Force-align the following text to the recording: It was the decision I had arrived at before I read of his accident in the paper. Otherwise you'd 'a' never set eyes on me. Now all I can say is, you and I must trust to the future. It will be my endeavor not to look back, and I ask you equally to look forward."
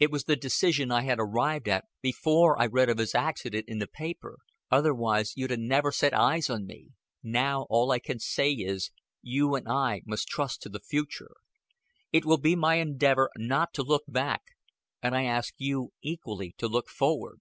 It 0.00 0.10
was 0.10 0.24
the 0.24 0.34
decision 0.34 0.90
I 0.90 1.02
had 1.02 1.20
arrived 1.20 1.68
at 1.68 1.84
before 2.02 2.60
I 2.60 2.66
read 2.66 2.88
of 2.88 2.98
his 2.98 3.14
accident 3.14 3.66
in 3.68 3.78
the 3.78 3.86
paper. 3.86 4.38
Otherwise 4.72 5.34
you'd 5.36 5.52
'a' 5.52 5.56
never 5.56 5.92
set 5.92 6.12
eyes 6.12 6.50
on 6.50 6.66
me. 6.66 6.88
Now 7.22 7.64
all 7.70 7.92
I 7.92 8.00
can 8.00 8.18
say 8.18 8.50
is, 8.54 8.90
you 9.22 9.54
and 9.54 9.68
I 9.68 10.02
must 10.04 10.26
trust 10.26 10.62
to 10.62 10.68
the 10.68 10.80
future. 10.80 11.36
It 12.10 12.24
will 12.24 12.38
be 12.40 12.56
my 12.56 12.80
endeavor 12.80 13.30
not 13.36 13.72
to 13.74 13.84
look 13.84 14.02
back, 14.08 14.42
and 15.00 15.14
I 15.14 15.26
ask 15.26 15.54
you 15.58 15.92
equally 16.02 16.56
to 16.58 16.66
look 16.66 16.88
forward." 16.88 17.38